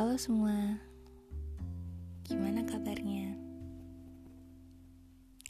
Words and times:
Halo 0.00 0.16
semua, 0.16 0.80
gimana 2.24 2.64
kabarnya? 2.64 3.36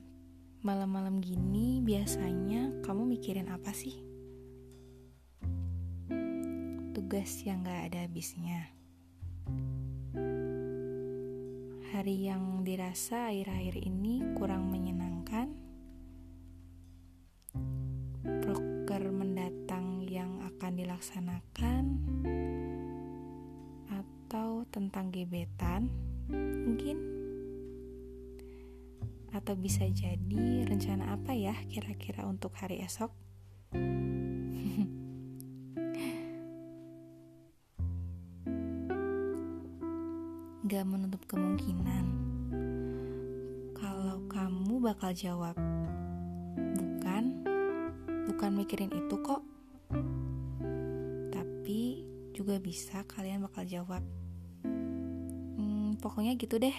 malam-malam 0.64 1.20
gini 1.20 1.84
biasanya 1.84 2.80
kamu 2.80 3.12
mikirin 3.12 3.52
apa 3.52 3.76
sih? 3.76 4.00
Tugas 6.96 7.44
yang 7.44 7.68
gak 7.68 7.92
ada 7.92 8.08
habisnya. 8.08 8.72
Hari 11.92 12.32
yang 12.32 12.64
dirasa 12.64 13.36
akhir-akhir 13.36 13.84
ini 13.84 14.24
kurang 14.40 14.72
menyenangkan 14.72 15.52
akan 21.02 21.10
dilaksanakan 21.10 21.86
atau 23.90 24.62
tentang 24.70 25.10
gebetan 25.10 25.90
mungkin? 26.30 26.94
Atau 29.34 29.58
bisa 29.58 29.90
jadi 29.90 30.62
rencana 30.70 31.18
apa 31.18 31.34
ya 31.34 31.58
kira-kira 31.74 32.22
untuk 32.30 32.54
hari 32.54 32.86
esok? 32.86 33.10
Gak 40.70 40.86
menutup 40.86 41.26
kemungkinan 41.26 42.06
kalau 43.74 44.22
kamu 44.30 44.86
bakal 44.86 45.10
jawab 45.18 45.58
bukan 46.78 47.42
bukan 48.30 48.52
mikirin 48.54 48.94
itu 48.94 49.18
kok 49.26 49.42
juga 52.32 52.58
bisa 52.58 53.04
kalian 53.06 53.44
bakal 53.44 53.68
jawab. 53.68 54.04
Hmm, 54.64 56.00
pokoknya 56.00 56.40
gitu 56.40 56.58
deh. 56.58 56.78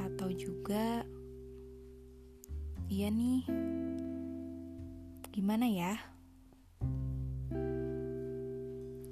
Atau 0.00 0.32
juga 0.32 1.04
iya 2.88 3.12
nih. 3.12 3.44
Gimana 5.34 5.66
ya? 5.68 5.94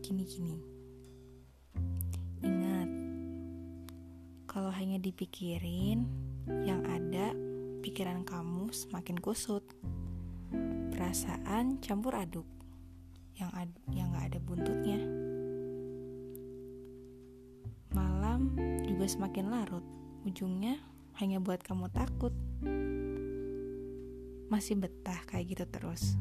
Gini-gini. 0.03 0.59
Ingat 2.43 2.91
kalau 4.49 4.73
hanya 4.73 4.99
dipikirin 4.99 6.09
yang 6.67 6.83
ada 6.89 7.37
pikiran 7.85 8.25
kamu 8.25 8.73
semakin 8.73 9.21
kusut. 9.21 9.63
Perasaan 10.93 11.83
campur 11.83 12.15
aduk 12.15 12.62
yang 13.37 13.51
ad, 13.57 13.71
yang 13.93 14.13
gak 14.13 14.33
ada 14.33 14.39
buntutnya. 14.43 15.01
Malam 17.93 18.57
juga 18.85 19.05
semakin 19.09 19.53
larut, 19.53 19.85
ujungnya 20.25 20.81
hanya 21.21 21.41
buat 21.41 21.61
kamu 21.61 21.93
takut. 21.93 22.33
Masih 24.49 24.77
betah 24.77 25.21
kayak 25.29 25.57
gitu 25.57 25.65
terus. 25.69 26.17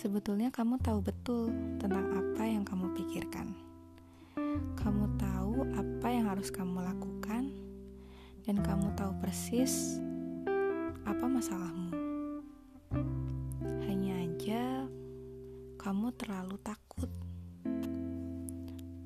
Sebetulnya 0.00 0.48
kamu 0.48 0.80
tahu 0.80 1.04
betul 1.04 1.52
tentang 1.76 2.08
apa 2.16 2.48
yang 2.48 2.64
kamu 2.64 2.88
pikirkan. 2.96 3.52
Kamu 4.80 5.04
tahu 5.20 5.60
apa 5.76 6.08
yang 6.08 6.24
harus 6.24 6.48
kamu 6.48 6.80
lakukan 6.80 7.52
dan 8.50 8.66
kamu 8.66 8.90
tahu 8.98 9.14
persis 9.22 10.02
apa 11.06 11.22
masalahmu. 11.22 11.94
Hanya 13.86 14.26
aja 14.26 14.90
kamu 15.78 16.10
terlalu 16.18 16.58
takut. 16.58 17.06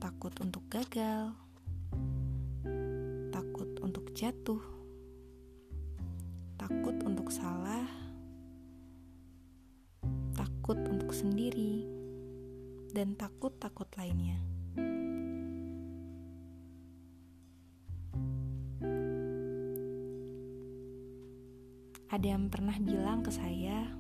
Takut 0.00 0.32
untuk 0.41 0.65
gagal. 0.72 1.37
Takut 3.28 3.69
untuk 3.84 4.16
jatuh. 4.16 4.65
Takut 6.56 6.97
untuk 7.05 7.28
salah. 7.28 7.84
Takut 10.32 10.81
untuk 10.88 11.12
sendiri. 11.12 11.84
Dan 12.97 13.12
takut-takut 13.12 13.93
lainnya. 14.00 14.54
Ada 22.15 22.39
yang 22.39 22.47
pernah 22.47 22.79
bilang 22.79 23.27
ke 23.27 23.35
saya, 23.35 23.91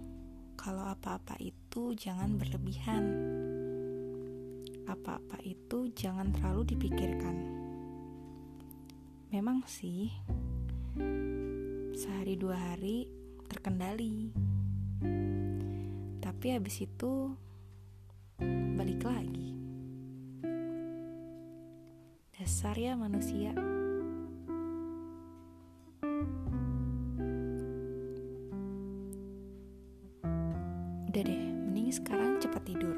kalau 0.54 0.86
apa-apa 0.86 1.34
itu 1.42 1.98
jangan 1.98 2.38
berlebihan. 2.38 3.10
Apa-apa 4.86 5.42
itu 5.42 5.90
jangan 5.90 6.30
terlalu 6.30 6.62
dipikirkan. 6.78 7.34
Memang 9.34 9.66
sih, 9.66 10.14
sehari 11.98 12.38
dua 12.38 12.54
hari 12.54 13.10
terkendali. 13.50 14.30
Tapi 16.22 16.46
habis 16.54 16.86
itu 16.86 17.34
balik 18.78 19.10
lagi. 19.10 19.58
Dasar 22.30 22.78
ya 22.78 22.94
manusia. 22.94 23.74
Tidur. 32.64 32.96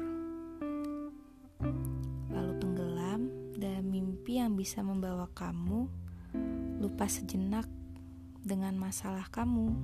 Lalu 2.31 2.53
tenggelam 2.57 3.21
dalam 3.59 3.85
mimpi 3.91 4.39
yang 4.39 4.55
bisa 4.55 4.79
membawa 4.79 5.27
kamu 5.35 5.91
lupa 6.79 7.05
sejenak 7.11 7.67
dengan 8.47 8.79
masalah 8.79 9.27
kamu. 9.27 9.75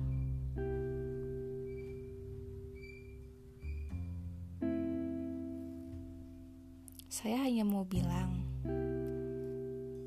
Saya 7.12 7.46
hanya 7.46 7.62
mau 7.62 7.84
bilang 7.84 8.42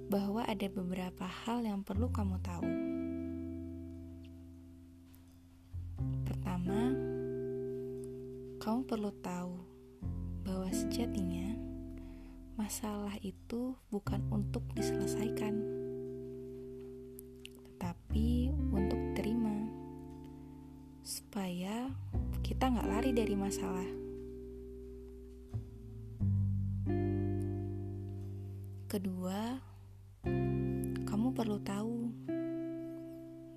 bahwa 0.07 0.43
ada 0.47 0.67
beberapa 0.71 1.27
hal 1.27 1.63
yang 1.63 1.83
perlu 1.83 2.07
kamu 2.09 2.35
tahu. 2.41 2.67
Pertama, 6.27 6.79
kamu 8.59 8.79
perlu 8.87 9.11
tahu 9.23 9.66
sejatinya 10.87 11.51
masalah 12.55 13.11
itu 13.19 13.75
bukan 13.91 14.23
untuk 14.31 14.63
diselesaikan, 14.71 15.59
tetapi 17.75 18.55
untuk 18.71 18.95
terima, 19.11 19.67
supaya 21.03 21.91
kita 22.39 22.71
nggak 22.71 22.87
lari 22.87 23.11
dari 23.11 23.35
masalah. 23.35 23.89
Kedua, 28.87 29.59
kamu 31.03 31.27
perlu 31.35 31.59
tahu 31.67 31.97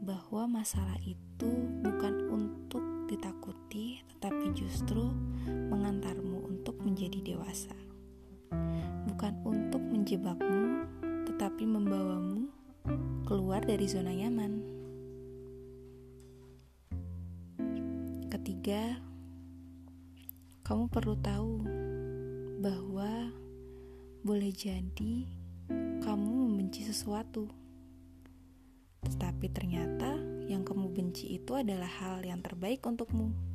bahwa 0.02 0.50
masalah 0.50 0.98
itu 1.06 1.46
bukan 1.78 2.26
untuk 2.26 2.82
ditakuti, 3.06 4.02
tetapi 4.18 4.50
justru 4.50 5.14
mengantarmu 5.46 6.49
untuk 6.70 6.86
menjadi 6.86 7.34
dewasa. 7.34 7.74
Bukan 9.10 9.42
untuk 9.42 9.82
menjebakmu, 9.82 10.86
tetapi 11.26 11.66
membawamu 11.66 12.46
keluar 13.26 13.58
dari 13.66 13.90
zona 13.90 14.14
nyaman. 14.14 14.62
Ketiga, 18.30 19.02
kamu 20.62 20.86
perlu 20.86 21.18
tahu 21.18 21.66
bahwa 22.62 23.34
boleh 24.22 24.54
jadi 24.54 25.26
kamu 26.06 26.30
membenci 26.30 26.86
sesuatu, 26.86 27.50
tetapi 29.10 29.50
ternyata 29.50 30.14
yang 30.46 30.62
kamu 30.62 30.86
benci 30.94 31.34
itu 31.34 31.50
adalah 31.50 31.90
hal 31.98 32.22
yang 32.22 32.38
terbaik 32.38 32.78
untukmu. 32.86 33.49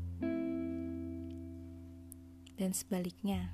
Dan 2.55 2.71
sebaliknya, 2.71 3.51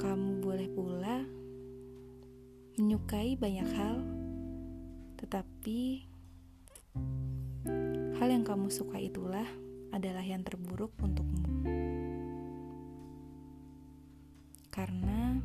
kamu 0.00 0.40
boleh 0.40 0.68
pula 0.72 1.20
menyukai 2.80 3.36
banyak 3.36 3.68
hal, 3.76 4.00
tetapi 5.20 6.08
hal 8.20 8.28
yang 8.28 8.44
kamu 8.44 8.72
suka 8.72 8.96
itulah 9.00 9.46
adalah 9.92 10.24
yang 10.26 10.40
terburuk 10.42 10.90
untukmu. 11.00 11.44
Karena 14.74 15.38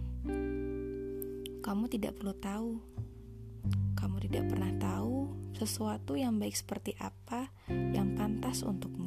kamu 1.61 1.85
tidak 1.91 2.17
perlu 2.17 2.33
tahu, 2.39 2.71
kamu 3.93 4.15
tidak 4.25 4.43
pernah 4.49 4.71
tahu 4.81 5.29
sesuatu 5.55 6.15
yang 6.17 6.39
baik 6.41 6.55
seperti 6.55 6.95
apa 6.97 7.51
yang 7.69 8.17
pantas 8.17 8.65
untukmu. 8.65 8.98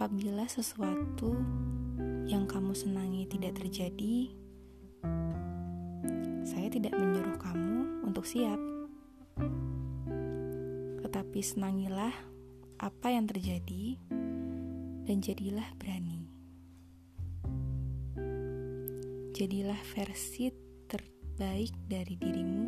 Apabila 0.00 0.48
sesuatu 0.48 1.36
yang 2.24 2.48
kamu 2.48 2.72
senangi 2.72 3.28
tidak 3.28 3.60
terjadi, 3.60 4.32
saya 6.40 6.72
tidak 6.72 6.96
menyuruh 6.96 7.36
kamu 7.36 8.08
untuk 8.08 8.24
siap, 8.24 8.56
tetapi 11.04 11.44
senangilah 11.44 12.16
apa 12.80 13.12
yang 13.12 13.28
terjadi 13.28 14.00
dan 15.04 15.20
jadilah 15.20 15.68
berani. 15.76 16.24
Jadilah 19.36 19.84
versi 19.92 20.48
terbaik 20.88 21.76
dari 21.84 22.16
dirimu, 22.16 22.66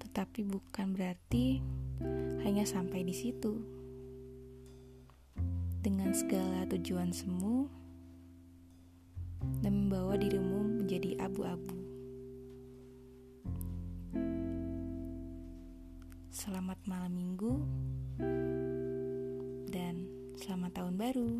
tetapi 0.00 0.40
bukan 0.40 0.96
berarti 0.96 1.60
hanya 2.48 2.64
sampai 2.64 3.04
di 3.04 3.12
situ. 3.12 3.75
Dengan 5.86 6.10
segala 6.10 6.66
tujuan 6.66 7.14
semu 7.14 7.70
dan 9.62 9.86
membawa 9.86 10.18
dirimu 10.18 10.82
menjadi 10.82 11.14
abu-abu. 11.22 11.78
Selamat 16.34 16.82
malam 16.90 17.14
minggu 17.14 17.54
dan 19.70 20.10
Selamat 20.34 20.74
tahun 20.74 20.94
baru. 20.98 21.32